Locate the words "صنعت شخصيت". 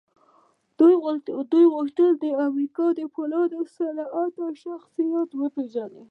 3.77-5.29